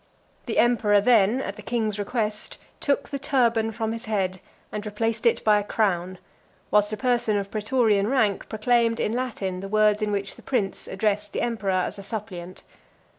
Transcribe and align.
The 0.47 0.57
emperor 0.57 0.99
then, 0.99 1.41
at 1.43 1.57
the 1.57 1.61
king's 1.61 1.99
request, 1.99 2.57
took 2.79 3.09
the 3.09 3.19
turban 3.19 3.71
from 3.71 3.91
his 3.91 4.05
head, 4.05 4.39
and 4.71 4.83
replaced 4.83 5.27
it 5.27 5.43
by 5.43 5.59
a 5.59 5.63
crown, 5.63 6.17
whilst 6.71 6.91
a 6.91 6.97
person 6.97 7.37
of 7.37 7.51
pretorian 7.51 8.07
rank 8.09 8.49
proclaimed 8.49 8.99
in 8.99 9.11
Latin 9.11 9.59
the 9.59 9.67
words 9.69 10.01
in 10.01 10.11
which 10.11 10.37
the 10.37 10.41
prince 10.41 10.87
addressed 10.87 11.33
the 11.33 11.41
emperor 11.41 11.69
as 11.71 11.99
a 11.99 12.03
suppliant. 12.03 12.63